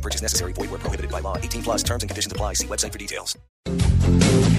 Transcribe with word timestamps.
No 0.00 0.08
purchase 0.08 0.22
necessary. 0.22 0.52
Void 0.54 0.70
where 0.70 0.78
prohibited 0.80 1.10
by 1.10 1.20
law. 1.20 1.36
18 1.36 1.62
plus 1.62 1.82
terms 1.82 2.02
and 2.02 2.08
conditions 2.10 2.32
apply. 2.32 2.54
See 2.54 2.66
website 2.66 2.92
for 2.92 2.98
details. 2.98 3.36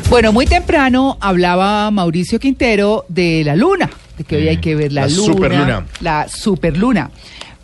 Bueno, 0.10 0.32
muy 0.34 0.46
temprano 0.46 1.18
hablaba 1.20 1.90
Mauricio 1.90 2.40
Quintero 2.40 3.06
de 3.08 3.44
la 3.46 3.56
luna, 3.56 3.90
de 4.18 4.24
que 4.24 4.36
hoy 4.36 4.48
hay 4.50 4.58
que 4.58 4.76
ver 4.76 4.92
la, 4.92 5.02
La 5.02 5.08
luna, 5.08 5.34
superluna. 5.34 5.86
la 6.02 6.28
superluna. 6.28 7.12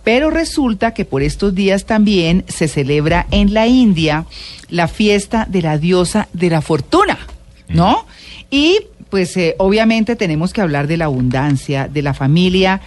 Pero 0.04 0.30
resulta 0.32 0.94
que 0.94 1.04
por 1.06 1.22
estos 1.22 1.54
días 1.54 1.86
también 1.86 2.46
se 2.48 2.68
celebra 2.70 3.28
en 3.32 3.54
la 3.54 3.68
India 3.68 4.26
la 4.70 4.88
fiesta 4.88 5.46
de 5.50 5.62
la 5.62 5.78
diosa 5.78 6.30
de 6.34 6.50
la 6.50 6.62
fortuna, 6.62 7.20
¿no? 7.68 8.08
Y 8.50 8.80
pues 9.10 9.36
eh, 9.38 9.56
obviamente 9.60 10.16
tenemos 10.16 10.54
que 10.54 10.62
hablar 10.62 10.88
de 10.88 10.98
la 10.98 11.06
abundancia, 11.06 11.88
de 11.90 12.02
la 12.02 12.14
familia, 12.14 12.82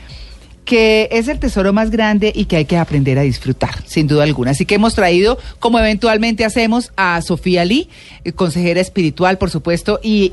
que 0.71 1.09
es 1.11 1.27
el 1.27 1.41
tesoro 1.41 1.73
más 1.73 1.91
grande 1.91 2.33
y 2.33 2.45
que 2.45 2.55
hay 2.55 2.65
que 2.65 2.77
aprender 2.77 3.19
a 3.19 3.23
disfrutar, 3.23 3.83
sin 3.87 4.07
duda 4.07 4.23
alguna. 4.23 4.53
Así 4.53 4.67
que 4.67 4.77
hemos 4.77 4.95
traído, 4.95 5.37
como 5.59 5.81
eventualmente 5.81 6.45
hacemos, 6.45 6.93
a 6.97 7.21
Sofía 7.23 7.65
Lee, 7.65 7.89
eh, 8.23 8.31
consejera 8.31 8.81
espiritual, 8.81 9.37
por 9.37 9.51
supuesto, 9.51 9.99
y 10.01 10.33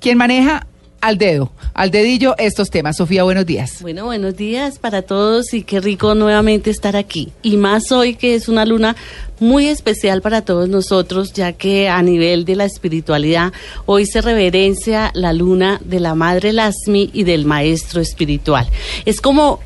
quien 0.00 0.16
maneja 0.16 0.66
al 1.02 1.18
dedo, 1.18 1.52
al 1.74 1.90
dedillo 1.90 2.34
estos 2.38 2.70
temas. 2.70 2.96
Sofía, 2.96 3.24
buenos 3.24 3.44
días. 3.44 3.82
Bueno, 3.82 4.06
buenos 4.06 4.38
días 4.38 4.78
para 4.78 5.02
todos 5.02 5.52
y 5.52 5.64
qué 5.64 5.80
rico 5.80 6.14
nuevamente 6.14 6.70
estar 6.70 6.96
aquí. 6.96 7.30
Y 7.42 7.58
más 7.58 7.92
hoy 7.92 8.14
que 8.14 8.34
es 8.34 8.48
una 8.48 8.64
luna 8.64 8.96
muy 9.38 9.66
especial 9.66 10.22
para 10.22 10.46
todos 10.46 10.66
nosotros, 10.66 11.34
ya 11.34 11.52
que 11.52 11.90
a 11.90 12.00
nivel 12.00 12.46
de 12.46 12.56
la 12.56 12.64
espiritualidad, 12.64 13.52
hoy 13.84 14.06
se 14.06 14.22
reverencia 14.22 15.10
la 15.12 15.34
luna 15.34 15.78
de 15.84 16.00
la 16.00 16.14
Madre 16.14 16.54
Lasmi 16.54 17.10
y 17.12 17.24
del 17.24 17.44
Maestro 17.44 18.00
Espiritual. 18.00 18.66
Es 19.04 19.20
como 19.20 19.60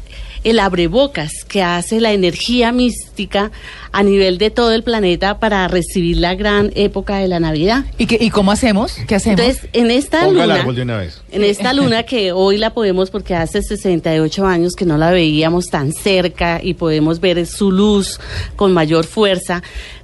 el 0.51 0.59
abrebocas 0.61 1.45
que 1.47 1.63
hace 1.63 2.01
la 2.01 2.13
energía 2.13 2.73
mística 2.73 3.51
a 3.93 4.03
nivel 4.03 4.39
de 4.39 4.51
todo 4.51 4.73
el 4.73 4.83
planeta 4.83 5.39
para 5.39 5.67
recibir 5.69 6.19
la 6.19 6.35
gran 6.35 6.71
época 6.75 7.17
de 7.17 7.29
la 7.29 7.41
Navidad. 7.41 7.85
¿Y, 7.99 8.07
qué, 8.07 8.19
y 8.21 8.31
cómo 8.31 8.53
hacemos? 8.53 8.95
¿Qué 9.07 9.15
hacemos? 9.15 9.41
Entonces, 9.41 9.69
en 9.73 9.91
esta 9.91 10.25
Ponga 10.25 10.45
el 10.45 10.49
luna, 10.51 10.61
árbol 10.61 10.75
de 10.77 10.83
una 10.83 10.97
vez. 10.99 11.23
en 11.31 11.45
esta 11.45 11.73
luna 11.75 12.03
que 12.03 12.33
hoy 12.33 12.59
la 12.59 12.75
podemos 12.75 13.11
porque 13.11 13.35
hace 13.35 13.63
68 13.63 14.47
años 14.47 14.75
que 14.75 14.85
no 14.85 14.99
la 14.99 15.11
veíamos 15.11 15.67
tan 15.67 15.93
cerca 15.93 16.61
y 16.63 16.75
podemos 16.75 17.21
ver 17.21 17.45
su 17.47 17.71
luz 17.73 18.21
con 18.57 18.73
mayor 18.73 19.05
fuerza. 19.05 19.63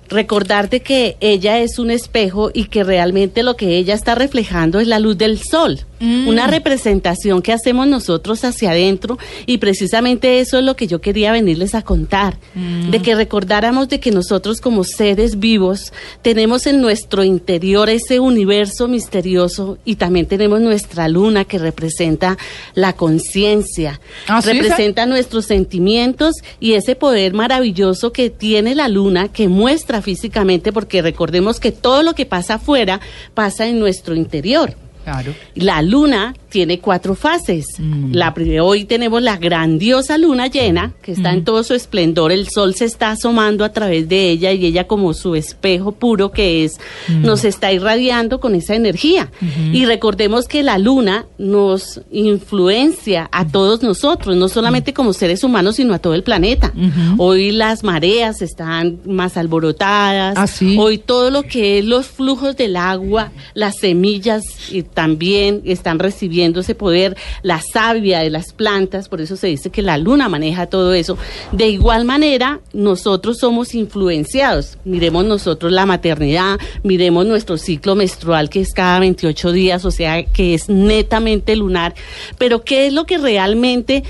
Recordarte 0.08 0.80
que 0.80 1.16
ella 1.20 1.58
es 1.60 1.78
un 1.78 1.90
espejo 1.90 2.50
y 2.52 2.66
que 2.66 2.84
realmente 2.84 3.42
lo 3.42 3.56
que 3.56 3.78
ella 3.78 3.94
está 3.94 4.14
reflejando 4.14 4.78
es 4.78 4.86
la 4.86 4.98
luz 4.98 5.16
del 5.16 5.38
sol, 5.42 5.80
una 6.26 6.46
representación 6.46 7.42
que 7.42 7.52
hacemos 7.52 7.86
nosotros 7.86 8.44
hacia 8.44 8.70
adentro 8.70 9.18
y 9.46 9.58
precisamente 9.58 10.40
eso 10.40 10.58
es 10.58 10.64
lo 10.64 10.76
que 10.76 10.86
yo 10.86 11.00
quería 11.00 11.32
venirles 11.32 11.74
a 11.74 11.82
contar, 11.82 12.36
de 12.54 13.00
que 13.02 13.14
recordáramos 13.14 13.88
de 13.88 14.00
que 14.00 14.10
nosotros 14.10 14.60
como 14.60 14.84
seres 14.84 15.38
vivos 15.38 15.92
tenemos 16.22 16.66
en 16.66 16.80
nuestro 16.80 17.24
interior 17.24 17.88
ese 17.88 18.20
universo 18.20 18.88
misterioso 18.88 19.78
y 19.84 19.96
también 19.96 20.26
tenemos 20.26 20.60
nuestra 20.60 21.08
luna 21.08 21.44
que 21.44 21.58
representa 21.58 22.36
la 22.74 22.92
conciencia, 22.92 24.00
Ah, 24.28 24.42
¿sí? 24.42 24.52
representa 24.52 25.06
nuestros 25.06 25.46
sentimientos 25.46 26.36
y 26.60 26.72
ese 26.74 26.96
poder 26.96 27.32
maravilloso 27.34 28.12
que 28.12 28.30
tiene 28.30 28.74
la 28.74 28.88
luna 28.88 29.28
que 29.28 29.48
muestra 29.48 30.02
físicamente 30.02 30.72
porque 30.72 31.02
recordemos 31.02 31.60
que 31.60 31.72
todo 31.72 32.02
lo 32.02 32.14
que 32.14 32.26
pasa 32.26 32.54
afuera 32.54 33.00
pasa 33.34 33.66
en 33.66 33.78
nuestro 33.78 34.14
interior. 34.14 34.74
Claro. 35.04 35.34
La 35.54 35.82
luna 35.82 36.34
tiene 36.48 36.78
cuatro 36.80 37.14
fases. 37.14 37.66
La 38.12 38.32
pri- 38.34 38.58
hoy 38.60 38.84
tenemos 38.84 39.22
la 39.22 39.36
grandiosa 39.36 40.16
luna 40.18 40.46
llena, 40.46 40.92
que 41.02 41.12
está 41.12 41.32
en 41.32 41.44
todo 41.44 41.62
su 41.62 41.74
esplendor. 41.74 42.32
El 42.32 42.48
sol 42.48 42.74
se 42.74 42.84
está 42.86 43.10
asomando 43.10 43.64
a 43.64 43.68
través 43.72 44.08
de 44.08 44.30
ella 44.30 44.52
y 44.52 44.64
ella 44.66 44.86
como 44.86 45.12
su 45.14 45.34
espejo 45.34 45.92
puro 45.92 46.30
que 46.30 46.64
es, 46.64 46.78
nos 47.08 47.44
está 47.44 47.72
irradiando 47.72 48.40
con 48.40 48.54
esa 48.54 48.74
energía. 48.74 49.30
Y 49.72 49.84
recordemos 49.84 50.48
que 50.48 50.62
la 50.62 50.78
luna 50.78 51.26
nos 51.38 52.00
influencia 52.10 53.28
a 53.32 53.46
todos 53.46 53.82
nosotros, 53.82 54.36
no 54.36 54.48
solamente 54.48 54.92
como 54.94 55.12
seres 55.12 55.44
humanos, 55.44 55.76
sino 55.76 55.94
a 55.94 55.98
todo 55.98 56.14
el 56.14 56.22
planeta. 56.22 56.72
Hoy 57.18 57.52
las 57.52 57.82
mareas 57.84 58.42
están 58.42 58.98
más 59.06 59.36
alborotadas. 59.36 60.34
Ah, 60.36 60.46
¿sí? 60.46 60.76
Hoy 60.78 60.98
todo 60.98 61.30
lo 61.30 61.42
que 61.42 61.78
es 61.78 61.84
los 61.84 62.06
flujos 62.06 62.56
del 62.56 62.76
agua, 62.76 63.32
las 63.54 63.76
semillas 63.78 64.42
y 64.70 64.82
también 64.94 65.62
están 65.64 65.98
recibiendo 65.98 66.60
ese 66.60 66.74
poder, 66.74 67.16
la 67.42 67.60
savia 67.60 68.20
de 68.20 68.30
las 68.30 68.52
plantas, 68.52 69.08
por 69.08 69.20
eso 69.20 69.36
se 69.36 69.48
dice 69.48 69.70
que 69.70 69.82
la 69.82 69.98
luna 69.98 70.28
maneja 70.28 70.66
todo 70.66 70.94
eso. 70.94 71.18
De 71.52 71.68
igual 71.68 72.04
manera, 72.04 72.60
nosotros 72.72 73.38
somos 73.38 73.74
influenciados. 73.74 74.78
Miremos 74.84 75.24
nosotros 75.24 75.72
la 75.72 75.86
maternidad, 75.86 76.58
miremos 76.82 77.26
nuestro 77.26 77.58
ciclo 77.58 77.94
menstrual 77.94 78.48
que 78.48 78.60
es 78.60 78.72
cada 78.72 79.00
28 79.00 79.52
días, 79.52 79.84
o 79.84 79.90
sea, 79.90 80.24
que 80.24 80.54
es 80.54 80.68
netamente 80.68 81.56
lunar. 81.56 81.94
Pero 82.38 82.64
¿qué 82.64 82.86
es 82.86 82.92
lo 82.92 83.04
que 83.04 83.18
realmente 83.18 84.04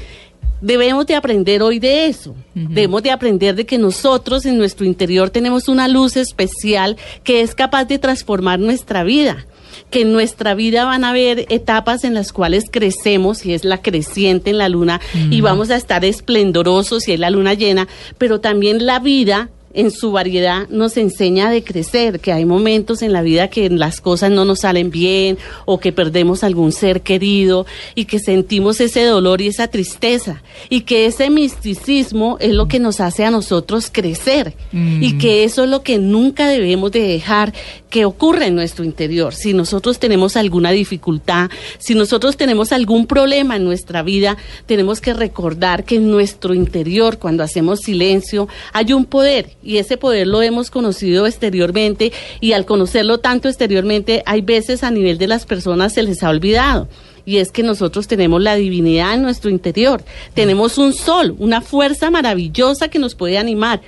Debemos 0.65 1.07
de 1.07 1.15
aprender 1.15 1.63
hoy 1.63 1.79
de 1.79 2.07
eso. 2.07 2.35
Debemos 2.55 3.03
de 3.03 3.11
aprender 3.11 3.55
de 3.55 3.67
que 3.67 3.77
nosotros 3.77 4.47
en 4.47 4.57
nuestro 4.57 4.87
interior 4.87 5.29
tenemos 5.29 5.69
una 5.69 5.89
luz 5.89 6.17
especial 6.17 6.97
que 7.23 7.43
es 7.43 7.55
capaz 7.55 7.85
de 7.85 7.99
transformar 7.99 8.59
nuestra 8.59 9.05
vida. 9.05 9.45
Que 9.95 10.01
en 10.01 10.13
nuestra 10.13 10.57
vida 10.57 10.85
van 10.87 11.05
a 11.05 11.11
haber 11.11 11.47
etapas 11.51 12.03
en 12.03 12.15
las 12.15 12.33
cuales 12.33 12.65
crecemos 12.69 13.47
y 13.47 13.55
es 13.55 13.65
la 13.65 13.81
creciente 13.81 14.51
en 14.51 14.59
la 14.59 14.69
luna 14.69 15.01
y 15.31 15.41
vamos 15.41 15.71
a 15.71 15.77
estar 15.77 16.05
esplendorosos 16.05 17.07
y 17.07 17.13
es 17.13 17.21
la 17.21 17.31
luna 17.31 17.55
llena, 17.55 17.87
pero 18.19 18.41
también 18.41 18.87
la 18.87 18.99
vida 18.99 19.51
en 19.75 19.91
su 19.91 20.13
variedad 20.13 20.69
nos 20.69 20.97
enseña 20.97 21.51
de 21.51 21.63
crecer, 21.63 22.21
que 22.21 22.33
hay 22.33 22.45
momentos 22.45 23.03
en 23.03 23.13
la 23.13 23.23
vida 23.23 23.49
que 23.49 23.69
las 23.69 24.01
cosas 24.01 24.31
no 24.31 24.45
nos 24.45 24.61
salen 24.61 24.91
bien 24.91 25.37
o 25.67 25.79
que 25.79 25.93
perdemos 25.93 26.45
algún 26.45 26.73
ser 26.73 27.03
querido 27.03 27.67
y 27.95 28.07
que 28.07 28.19
sentimos 28.19 28.81
ese 28.81 29.05
dolor 29.05 29.41
y 29.41 29.49
esa 29.49 29.69
tristeza 29.69 30.43
y 30.69 30.83
que 30.83 31.07
ese 31.07 31.29
misticismo 31.29 32.37
es 32.41 32.53
lo 32.53 32.69
que 32.69 32.79
nos 32.79 33.01
hace 33.01 33.25
a 33.25 33.31
nosotros 33.31 33.91
crecer 33.93 34.55
y 34.73 35.19
que 35.19 35.45
eso 35.45 35.65
es 35.65 35.71
lo 35.71 35.83
que 35.83 35.99
nunca 35.99 36.49
debemos 36.49 36.93
de 36.93 37.01
dejar 37.01 37.53
que 37.91 38.05
ocurra 38.05 38.47
en 38.47 38.55
nuestro 38.55 38.85
interior. 38.85 39.35
Si 39.35 39.55
nosotros 39.55 39.99
tenemos 39.99 40.37
alguna 40.37 40.71
dificultad, 40.73 41.51
si 41.79 41.95
nosotros 41.95 42.37
tenemos 42.37 42.73
algún 42.73 43.07
problema 43.07 43.57
en 43.57 43.65
nuestra 43.65 44.03
vida, 44.03 44.37
tenemos 44.67 45.01
que 45.01 45.15
recordar 45.15 45.85
que 45.85 45.97
en 45.97 46.11
nuestro 46.11 46.55
interior, 46.55 47.19
cuando 47.19 47.43
hacemos 47.43 47.81
silencio, 47.81 48.49
hay 48.73 48.93
un 48.93 49.05
poder 49.05 49.51
y 49.65 49.79
ese 49.79 49.97
poder 49.97 50.27
lo 50.27 50.43
hemos 50.43 50.71
conocido 50.71 51.27
exteriormente 51.27 52.13
y 52.41 52.53
al 52.53 52.67
conocerlo 52.67 53.19
tanto 53.19 53.49
exteriormente, 53.49 54.23
hay 54.27 54.43
veces 54.43 54.85
a 54.85 54.91
nivel 54.91 55.19
de 55.19 55.29
las 55.29 55.47
personas 55.47 55.95
se 55.95 56.03
les 56.03 56.23
ha 56.23 56.31
olvidado. 56.31 56.89
Y 57.27 57.39
es 57.39 57.51
que 57.51 57.63
nosotros 57.63 58.07
tenemos 58.07 58.43
la 58.43 58.55
divinidad 58.55 59.15
en 59.15 59.23
nuestro 59.23 59.51
interior. 59.51 60.05
Tenemos 60.35 60.79
un 60.79 60.93
sol, 60.93 61.35
una 61.39 61.61
fuerza 61.61 62.11
maravillosa 62.11 62.89
que 62.89 62.99
nos 62.99 63.15
puede 63.15 63.39
animar. 63.39 63.81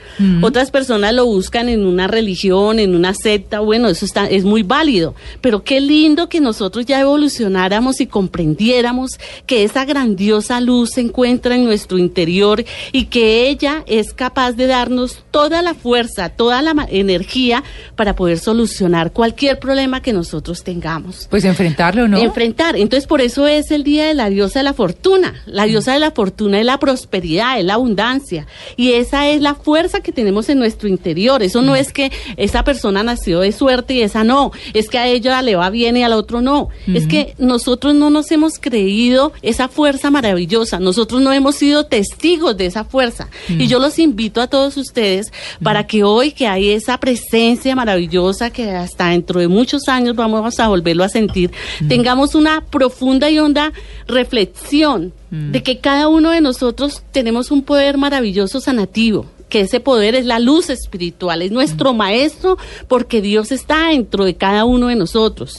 Otras 0.42 0.70
personas 0.70 1.12
lo 1.14 1.26
buscan 1.26 1.69
en 1.69 1.84
una 1.84 2.06
religión, 2.06 2.78
en 2.78 2.94
una 2.94 3.12
secta. 3.14 3.60
Bueno, 3.60 3.88
eso 3.88 4.04
está, 4.04 4.26
es 4.26 4.44
muy 4.44 4.62
válido. 4.62 5.14
Pero 5.41 5.64
qué 5.64 5.80
lindo 5.80 6.28
que 6.28 6.41
nosotros 6.41 6.86
ya 6.86 7.00
evolucionáramos 7.00 8.00
y 8.00 8.06
comprendiéramos 8.06 9.18
que 9.47 9.65
esa 9.65 9.84
grandiosa 9.84 10.60
luz 10.60 10.91
se 10.91 11.03
encuentra 11.03 11.54
en 11.54 11.65
nuestro 11.65 11.98
interior 11.98 12.65
y 12.92 13.06
que 13.06 13.48
ella 13.48 13.84
es 13.86 14.12
capaz 14.15 14.53
de 14.53 14.66
darnos 14.66 15.24
toda 15.30 15.62
la 15.62 15.74
fuerza, 15.74 16.30
toda 16.30 16.62
la 16.62 16.86
energía 16.91 17.62
para 17.97 18.15
poder 18.16 18.39
solucionar 18.39 19.12
cualquier 19.12 19.59
problema 19.59 20.00
que 20.00 20.12
nosotros 20.12 20.65
tengamos 20.65 21.27
Pues 21.30 21.44
enfrentarlo, 21.44 22.09
¿no? 22.09 22.18
enfrentar. 22.18 22.77
Entonces, 22.77 23.06
por 23.06 23.21
eso 23.27 23.47
es 23.47 23.71
el 23.71 23.84
día 23.84 24.07
de 24.07 24.15
la 24.15 24.31
diosa 24.31 24.61
de 24.61 24.65
la 24.65 24.73
fortuna. 24.73 25.43
La 25.47 25.65
diosa 25.65 25.93
de 25.93 26.01
la 26.01 26.11
fortuna 26.11 26.59
es 26.59 26.65
la 26.65 26.78
prosperidad, 26.78 27.59
es 27.59 27.65
la 27.65 27.75
abundancia. 27.75 28.47
Y 28.77 28.93
esa 28.93 29.28
es 29.28 29.41
la 29.41 29.55
fuerza 29.55 30.01
que 30.01 30.13
tenemos 30.13 30.49
en 30.49 30.59
nuestro 30.59 30.89
interior. 30.89 31.43
Eso 31.43 31.63
no 31.63 31.77
es 31.77 31.93
que 31.93 32.11
esa 32.37 32.65
persona 32.65 33.03
nació 33.03 33.41
de 33.41 33.53
suerte 33.53 33.95
y 33.95 34.03
esa 34.03 34.25
no. 34.25 34.53
Es 34.75 34.89
que 34.89 34.99
a 34.99 35.07
ella 35.07 35.43
le 35.43 35.57
va 35.57 35.71
bien 35.71 35.97
y 35.97 36.03
al 36.03 36.13
otro 36.13 36.41
no. 36.41 36.69
Es 36.87 37.07
que 37.07 37.34
nosotros 37.39 37.95
no 37.95 38.11
nos 38.11 38.31
hemos 38.31 38.59
creído 38.59 39.33
esa 39.43 39.69
fuerza 39.69 40.11
maravillosa. 40.11 40.78
Nosotros 40.78 41.21
no 41.21 41.33
hemos 41.33 41.57
sido 41.57 41.84
testigos 41.84 42.57
de 42.57 42.67
esa 42.67 42.84
fuerza. 42.84 43.28
Y 43.49 43.67
yo 43.67 43.78
los 43.78 43.99
invito 43.99 44.41
a 44.41 44.47
todos 44.47 44.77
ustedes 44.77 45.33
para 45.63 45.87
que 45.87 46.05
hoy 46.05 46.33
que 46.33 46.47
hay 46.47 46.71
esa 46.71 46.99
presencia 46.99 47.75
maravillosa 47.75 48.51
que 48.51 48.71
hasta 48.71 49.09
dentro 49.09 49.41
de 49.41 49.49
muchos 49.49 49.89
años 49.89 50.15
vamos 50.15 50.61
a 50.61 50.69
volverlo 50.69 51.05
a 51.05 51.09
sentir, 51.09 51.51
tengamos 51.89 52.34
una 52.34 52.61
profunda 52.61 53.16
y 53.30 53.39
honda 53.39 53.72
reflexión 54.07 55.13
de 55.30 55.63
que 55.63 55.78
cada 55.78 56.09
uno 56.09 56.30
de 56.30 56.41
nosotros 56.41 57.03
tenemos 57.13 57.51
un 57.51 57.63
poder 57.63 57.98
maravilloso 57.98 58.60
sanativo 58.60 59.27
que 59.48 59.60
ese 59.60 59.80
poder 59.80 60.15
es 60.15 60.24
la 60.24 60.39
luz 60.39 60.71
espiritual, 60.71 61.42
es 61.42 61.53
nuestro 61.53 61.95
maestro 61.95 62.59
porque 62.89 63.21
Dios 63.21 63.53
está 63.53 63.89
dentro 63.89 64.24
de 64.24 64.34
cada 64.34 64.65
uno 64.65 64.89
de 64.89 64.97
nosotros. 64.97 65.59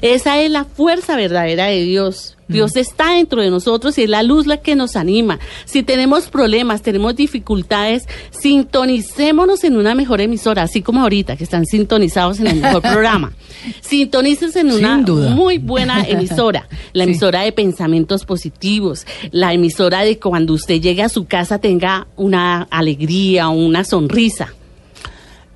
Esa 0.00 0.40
es 0.40 0.50
la 0.50 0.64
fuerza 0.64 1.16
verdadera 1.16 1.66
de 1.66 1.82
Dios. 1.82 2.37
Dios 2.48 2.76
está 2.76 3.14
dentro 3.14 3.42
de 3.42 3.50
nosotros 3.50 3.96
y 3.98 4.04
es 4.04 4.10
la 4.10 4.22
luz 4.22 4.46
la 4.46 4.58
que 4.58 4.74
nos 4.74 4.96
anima. 4.96 5.38
Si 5.64 5.82
tenemos 5.82 6.28
problemas, 6.28 6.82
tenemos 6.82 7.14
dificultades, 7.14 8.04
sintonicémonos 8.30 9.64
en 9.64 9.76
una 9.76 9.94
mejor 9.94 10.20
emisora, 10.20 10.62
así 10.62 10.82
como 10.82 11.02
ahorita 11.02 11.36
que 11.36 11.44
están 11.44 11.66
sintonizados 11.66 12.40
en 12.40 12.48
el 12.48 12.60
mejor 12.60 12.82
programa. 12.90 13.32
Sintonícense 13.80 14.60
en 14.60 14.72
una 14.72 14.98
duda. 15.02 15.30
muy 15.30 15.58
buena 15.58 16.04
emisora, 16.08 16.68
la 16.92 17.04
emisora 17.04 17.42
de 17.42 17.52
pensamientos 17.52 18.24
positivos, 18.24 19.06
la 19.30 19.52
emisora 19.52 20.02
de 20.02 20.18
cuando 20.18 20.54
usted 20.54 20.80
llegue 20.80 21.02
a 21.02 21.08
su 21.08 21.26
casa 21.26 21.58
tenga 21.58 22.06
una 22.16 22.62
alegría, 22.70 23.48
una 23.48 23.84
sonrisa. 23.84 24.54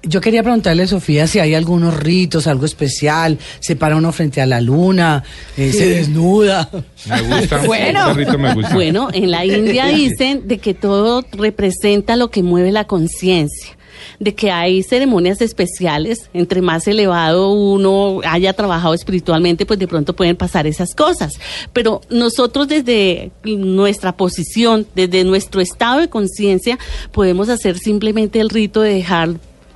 Yo 0.04 0.20
quería 0.20 0.43
preguntarle, 0.43 0.87
Sofía, 0.88 1.26
si 1.28 1.38
hay 1.38 1.54
algunos 1.54 1.96
ritos, 1.96 2.49
algo 2.49 2.66
especial, 2.66 3.38
se 3.60 3.76
para 3.76 3.96
uno 3.96 4.10
frente 4.10 4.40
a 4.40 4.46
la 4.46 4.60
luna, 4.60 5.22
eh, 5.56 5.72
se 5.72 5.88
desnuda. 5.88 6.69
Me 7.06 7.22
gusta. 7.22 7.62
Bueno. 7.66 8.10
Ese 8.10 8.14
rito 8.14 8.38
me 8.38 8.54
gusta. 8.54 8.75
Bueno, 8.75 9.08
en 9.12 9.31
la 9.31 9.44
India 9.44 9.87
dicen 9.87 10.49
de 10.49 10.58
que 10.58 10.75
todo 10.75 11.25
representa 11.32 12.16
lo 12.16 12.31
que 12.31 12.43
mueve 12.43 12.72
la 12.72 12.84
conciencia 12.87 13.76
de 14.19 14.34
que 14.34 14.50
hay 14.50 14.82
ceremonias 14.82 15.40
especiales, 15.40 16.31
entre 16.32 16.60
más 16.62 16.87
elevado 16.87 17.50
uno 17.52 18.20
haya 18.25 18.52
trabajado 18.52 18.94
espiritualmente, 18.94 19.66
pues 19.66 19.78
de 19.78 19.88
pronto 19.88 20.14
pueden 20.14 20.37
pasar 20.37 20.66
esas 20.66 20.94
cosas. 20.94 21.34
Pero 21.72 22.00
nosotros 22.10 22.69
desde 22.69 23.31
nuestra 23.44 24.16
posición, 24.16 24.87
desde 24.94 25.25
nuestro 25.25 25.60
estado 25.60 26.00
de 26.00 26.08
conciencia, 26.08 26.78
podemos 27.12 27.49
hacer 27.49 27.78
simplemente 27.78 28.40
el 28.40 28.50
rito 28.50 28.81
de 28.81 28.94
dejar 28.94 29.31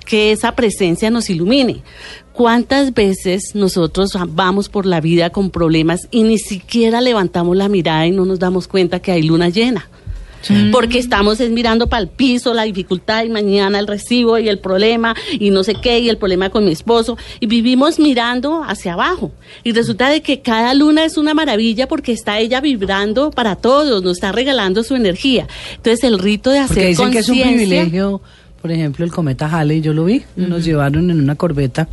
que 0.07 0.33
esa 0.33 0.53
presencia 0.57 1.11
nos 1.11 1.29
ilumine. 1.29 1.83
¿Cuántas 2.33 2.95
veces 2.95 3.55
nosotros 3.55 4.17
vamos 4.29 4.69
por 4.69 4.87
la 4.87 5.01
vida 5.01 5.31
con 5.31 5.51
problemas 5.51 6.09
y 6.11 6.23
ni 6.23 6.39
siquiera 6.39 7.01
levantamos 7.01 7.57
la 7.57 7.69
mirada 7.69 8.07
y 8.07 8.11
no 8.11 8.25
nos 8.25 8.39
damos 8.39 8.69
cuenta 8.69 9.01
que 9.01 9.13
hay 9.13 9.23
luna 9.23 9.51
llena? 9.51 9.89
Porque 10.71 11.01
estamos 11.01 11.41
es 11.41 11.51
mirando 11.51 11.89
para 11.89 12.03
el 12.03 12.09
piso, 12.09 12.55
la 12.55 12.63
dificultad 12.63 13.25
y 13.25 13.31
mañana 13.31 13.81
el 13.81 13.89
recibo 13.89 14.39
y 14.39 14.49
el 14.49 14.61
problema 14.61 15.17
y 15.41 15.51
no 15.51 15.65
sé 15.65 15.75
qué 15.75 15.99
y 15.99 16.09
el 16.09 16.19
problema 16.19 16.51
con 16.51 16.65
mi 16.65 16.71
esposo 16.71 17.17
y 17.41 17.47
vivimos 17.47 17.99
mirando 17.99 18.63
hacia 18.63 18.93
abajo 18.93 19.33
y 19.65 19.73
resulta 19.73 20.09
de 20.09 20.23
que 20.23 20.43
cada 20.43 20.73
luna 20.75 21.05
es 21.05 21.17
una 21.17 21.35
maravilla 21.35 21.89
porque 21.89 22.13
está 22.13 22.39
ella 22.39 22.61
vibrando 22.61 23.33
para 23.33 23.57
todos, 23.57 24.05
nos 24.05 24.19
está 24.19 24.31
regalando 24.31 24.85
su 24.85 24.95
energía. 24.95 25.49
Entonces 25.77 26.05
el 26.05 26.19
rito 26.21 26.51
de 26.51 26.61
hacer 26.61 26.77
que 26.77 26.91
es 26.91 26.99
un 27.01 27.07
conciencia- 27.13 27.47
privilegio, 27.47 28.21
por 28.67 28.73
ejemplo, 28.73 29.05
el 29.05 29.13
cometa 29.13 29.49
Halley, 29.49 29.81
yo 29.81 29.93
lo 29.93 30.05
vi, 30.07 30.25
nos 30.35 30.65
llevaron 30.65 31.09
en 31.09 31.21
una 31.21 31.37
corbeta 31.37 31.87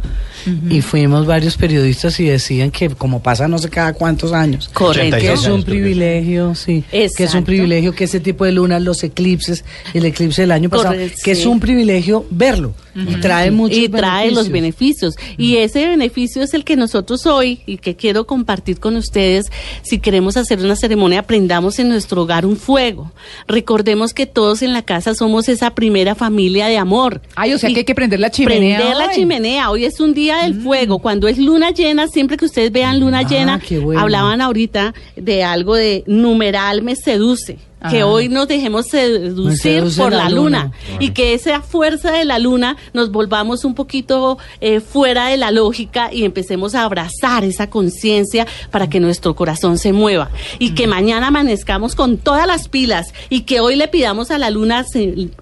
y 0.71 0.81
fuimos 0.81 1.27
varios 1.27 1.55
periodistas 1.55 2.19
y 2.19 2.25
decían 2.25 2.71
que 2.71 2.89
como 2.89 3.21
pasa 3.21 3.47
no 3.47 3.59
sé 3.59 3.69
cada 3.69 3.93
cuántos 3.93 4.33
años, 4.33 4.71
Correcto. 4.73 5.17
que 5.17 5.33
es 5.33 5.41
86 5.41 5.53
un 5.53 5.63
privilegio, 5.63 6.55
sí, 6.55 6.83
que 6.89 7.05
es 7.05 7.11
un 7.19 7.25
Exacto. 7.25 7.45
privilegio 7.45 7.93
que 7.93 8.05
ese 8.05 8.19
tipo 8.19 8.43
de 8.43 8.53
lunas, 8.53 8.81
los 8.81 9.03
eclipses, 9.03 9.63
el 9.93 10.05
eclipse 10.05 10.41
del 10.41 10.51
año 10.51 10.71
pasado, 10.71 10.95
Correcto, 10.95 11.21
que 11.23 11.31
es 11.33 11.45
un 11.45 11.59
privilegio 11.59 12.25
verlo 12.31 12.73
y 12.95 13.15
trae 13.21 13.51
muchos 13.51 13.77
y 13.77 13.89
trae 13.89 14.31
los 14.31 14.49
beneficios. 14.49 15.15
Y 15.37 15.57
ese 15.57 15.87
beneficio 15.87 16.41
es 16.43 16.53
el 16.53 16.63
que 16.63 16.75
nosotros 16.75 17.25
hoy, 17.25 17.61
y 17.65 17.77
que 17.77 17.95
quiero 17.95 18.25
compartir 18.27 18.79
con 18.79 18.95
ustedes, 18.95 19.51
si 19.81 19.99
queremos 19.99 20.37
hacer 20.37 20.59
una 20.59 20.75
ceremonia, 20.75 21.19
aprendamos 21.19 21.79
en 21.79 21.89
nuestro 21.89 22.23
hogar 22.23 22.45
un 22.45 22.57
fuego. 22.57 23.11
Recordemos 23.47 24.13
que 24.13 24.25
todos 24.25 24.61
en 24.61 24.73
la 24.73 24.81
casa 24.81 25.15
somos 25.15 25.49
esa 25.49 25.73
primera 25.75 26.15
familia 26.15 26.67
de 26.67 26.77
amor. 26.77 27.21
Ay, 27.35 27.53
o 27.53 27.57
sea 27.57 27.69
Y 27.69 27.73
que 27.73 27.79
hay 27.81 27.85
que 27.85 27.95
prender 27.95 28.19
la 28.19 28.29
chimenea. 28.31 28.77
Prender 28.77 28.97
la 28.97 29.07
hoy. 29.07 29.15
chimenea. 29.15 29.69
Hoy 29.71 29.85
es 29.85 29.99
un 29.99 30.13
día 30.13 30.43
del 30.43 30.61
fuego. 30.61 30.99
Cuando 30.99 31.27
es 31.27 31.37
luna 31.37 31.71
llena, 31.71 32.07
siempre 32.07 32.37
que 32.37 32.45
ustedes 32.45 32.71
vean 32.71 32.99
luna 32.99 33.19
Ah, 33.19 33.27
llena, 33.27 33.59
qué 33.59 33.79
bueno. 33.79 34.01
hablaban 34.01 34.41
ahorita 34.41 34.93
de 35.15 35.43
algo 35.43 35.75
de 35.75 36.03
numeral 36.07 36.81
me 36.81 36.95
seduce. 36.95 37.57
Que 37.89 38.03
hoy 38.03 38.29
nos 38.29 38.47
dejemos 38.47 38.87
seducir 38.87 39.83
por 39.97 40.11
la 40.11 40.23
la 40.23 40.29
luna. 40.29 40.63
luna. 40.63 40.71
Y 40.99 41.11
que 41.11 41.33
esa 41.33 41.61
fuerza 41.61 42.11
de 42.11 42.25
la 42.25 42.39
luna 42.39 42.77
nos 42.93 43.11
volvamos 43.11 43.65
un 43.65 43.75
poquito 43.75 44.37
eh, 44.61 44.79
fuera 44.79 45.27
de 45.27 45.37
la 45.37 45.51
lógica 45.51 46.13
y 46.13 46.23
empecemos 46.23 46.75
a 46.75 46.83
abrazar 46.83 47.43
esa 47.43 47.69
conciencia 47.69 48.47
para 48.71 48.89
que 48.89 48.99
nuestro 48.99 49.35
corazón 49.35 49.77
se 49.77 49.93
mueva. 49.93 50.31
Y 50.59 50.71
que 50.75 50.87
mañana 50.87 51.27
amanezcamos 51.27 51.95
con 51.95 52.17
todas 52.17 52.47
las 52.47 52.69
pilas 52.69 53.13
y 53.29 53.41
que 53.41 53.59
hoy 53.59 53.75
le 53.75 53.87
pidamos 53.87 54.31
a 54.31 54.37
la 54.37 54.49
luna, 54.49 54.85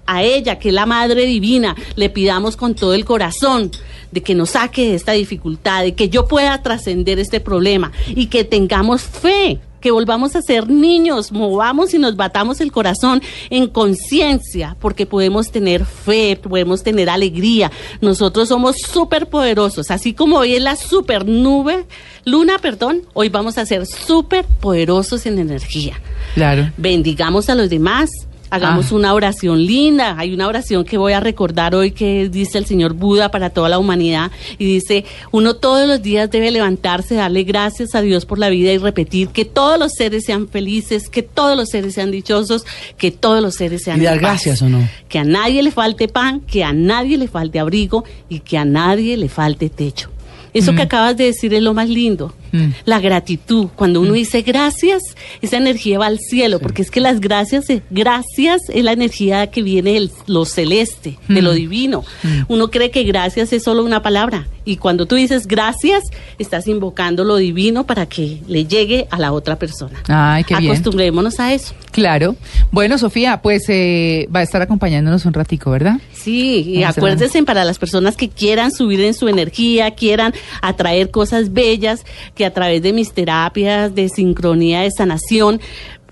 a 0.06 0.22
ella, 0.22 0.58
que 0.58 0.68
es 0.68 0.74
la 0.74 0.86
Madre 0.86 1.26
Divina, 1.26 1.76
le 1.96 2.10
pidamos 2.10 2.56
con 2.56 2.74
todo 2.74 2.94
el 2.94 3.04
corazón 3.04 3.70
de 4.10 4.22
que 4.22 4.34
nos 4.34 4.50
saque 4.50 4.88
de 4.88 4.94
esta 4.94 5.12
dificultad, 5.12 5.82
de 5.82 5.94
que 5.94 6.08
yo 6.08 6.28
pueda 6.28 6.62
trascender 6.62 7.18
este 7.18 7.40
problema 7.40 7.92
y 8.08 8.26
que 8.26 8.44
tengamos 8.44 9.02
fe 9.02 9.60
que 9.82 9.90
volvamos 9.90 10.34
a 10.34 10.40
ser 10.40 10.70
niños, 10.70 11.32
movamos 11.32 11.92
y 11.92 11.98
nos 11.98 12.16
batamos 12.16 12.62
el 12.62 12.72
corazón 12.72 13.20
en 13.50 13.66
conciencia, 13.66 14.76
porque 14.80 15.04
podemos 15.04 15.50
tener 15.50 15.84
fe, 15.84 16.40
podemos 16.40 16.82
tener 16.82 17.10
alegría. 17.10 17.70
Nosotros 18.00 18.48
somos 18.48 18.76
súper 18.78 19.28
poderosos, 19.28 19.90
así 19.90 20.14
como 20.14 20.38
hoy 20.38 20.54
es 20.54 20.62
la 20.62 20.76
super 20.76 21.26
nube, 21.26 21.84
luna, 22.24 22.58
perdón, 22.58 23.02
hoy 23.12 23.28
vamos 23.28 23.58
a 23.58 23.66
ser 23.66 23.84
súper 23.84 24.46
poderosos 24.46 25.26
en 25.26 25.38
energía. 25.38 26.00
Claro. 26.34 26.70
Bendigamos 26.78 27.50
a 27.50 27.54
los 27.54 27.68
demás. 27.68 28.08
Hagamos 28.54 28.92
Ah. 28.92 28.94
una 28.96 29.14
oración 29.14 29.64
linda. 29.64 30.14
Hay 30.18 30.34
una 30.34 30.46
oración 30.46 30.84
que 30.84 30.98
voy 30.98 31.14
a 31.14 31.20
recordar 31.20 31.74
hoy 31.74 31.90
que 31.92 32.28
dice 32.28 32.58
el 32.58 32.66
señor 32.66 32.92
Buda 32.92 33.30
para 33.30 33.48
toda 33.50 33.68
la 33.70 33.78
humanidad. 33.78 34.30
Y 34.58 34.66
dice, 34.66 35.04
uno 35.30 35.54
todos 35.56 35.88
los 35.88 36.02
días 36.02 36.30
debe 36.30 36.50
levantarse, 36.50 37.14
darle 37.14 37.44
gracias 37.44 37.94
a 37.94 38.02
Dios 38.02 38.26
por 38.26 38.38
la 38.38 38.50
vida 38.50 38.70
y 38.72 38.76
repetir 38.78 39.28
que 39.28 39.44
todos 39.46 39.78
los 39.78 39.92
seres 39.92 40.24
sean 40.26 40.48
felices, 40.48 41.08
que 41.08 41.22
todos 41.22 41.56
los 41.56 41.70
seres 41.70 41.94
sean 41.94 42.10
dichosos, 42.10 42.66
que 42.98 43.10
todos 43.10 43.42
los 43.42 43.54
seres 43.54 43.82
sean 43.84 44.00
¿Y 44.00 44.04
dar 44.04 44.14
paz. 44.16 44.20
gracias 44.44 44.60
o 44.62 44.68
no? 44.68 44.86
Que 45.08 45.18
a 45.18 45.24
nadie 45.24 45.62
le 45.62 45.70
falte 45.70 46.08
pan, 46.08 46.40
que 46.40 46.62
a 46.62 46.72
nadie 46.74 47.16
le 47.16 47.28
falte 47.28 47.58
abrigo 47.58 48.04
y 48.28 48.40
que 48.40 48.58
a 48.58 48.64
nadie 48.66 49.16
le 49.16 49.28
falte 49.30 49.70
techo. 49.70 50.10
Eso 50.52 50.74
que 50.74 50.82
acabas 50.82 51.16
de 51.16 51.24
decir 51.24 51.54
es 51.54 51.62
lo 51.62 51.72
más 51.72 51.88
lindo. 51.88 52.34
Mm. 52.52 52.68
La 52.84 53.00
gratitud. 53.00 53.68
Cuando 53.74 54.00
uno 54.00 54.12
dice 54.12 54.42
gracias, 54.42 55.02
esa 55.40 55.56
energía 55.56 55.98
va 55.98 56.06
al 56.06 56.18
cielo, 56.18 56.60
porque 56.60 56.82
es 56.82 56.90
que 56.90 57.00
las 57.00 57.20
gracias, 57.20 57.68
eh, 57.70 57.82
gracias 57.90 58.62
es 58.68 58.84
la 58.84 58.92
energía 58.92 59.48
que 59.48 59.62
viene 59.62 59.94
de 59.94 60.10
lo 60.26 60.44
celeste, 60.44 61.18
de 61.28 61.42
lo 61.42 61.52
divino. 61.52 62.04
Uno 62.48 62.70
cree 62.70 62.90
que 62.90 63.04
gracias 63.04 63.52
es 63.52 63.62
solo 63.62 63.84
una 63.84 64.02
palabra. 64.02 64.46
Y 64.64 64.76
cuando 64.76 65.06
tú 65.06 65.16
dices 65.16 65.48
gracias, 65.48 66.04
estás 66.38 66.68
invocando 66.68 67.24
lo 67.24 67.36
divino 67.36 67.84
para 67.84 68.06
que 68.06 68.40
le 68.46 68.64
llegue 68.64 69.08
a 69.10 69.18
la 69.18 69.32
otra 69.32 69.58
persona. 69.58 70.00
Ay, 70.06 70.44
qué 70.44 70.56
bien. 70.56 70.70
Acostumbrémonos 70.70 71.40
a 71.40 71.52
eso. 71.52 71.74
Claro. 71.90 72.36
Bueno, 72.70 72.96
Sofía, 72.96 73.42
pues 73.42 73.64
eh, 73.68 74.28
va 74.34 74.40
a 74.40 74.42
estar 74.42 74.62
acompañándonos 74.62 75.24
un 75.24 75.32
ratico, 75.32 75.70
¿verdad? 75.70 75.98
Sí, 76.12 76.64
y 76.66 76.80
Vamos 76.82 76.96
acuérdense 76.96 77.42
para 77.42 77.64
las 77.64 77.78
personas 77.78 78.16
que 78.16 78.28
quieran 78.28 78.70
subir 78.70 79.00
en 79.00 79.14
su 79.14 79.28
energía, 79.28 79.92
quieran 79.92 80.32
atraer 80.60 81.10
cosas 81.10 81.52
bellas, 81.52 82.04
a 82.44 82.52
través 82.52 82.82
de 82.82 82.92
mis 82.92 83.12
terapias 83.12 83.94
de 83.94 84.08
sincronía, 84.08 84.80
de 84.82 84.90
sanación, 84.90 85.60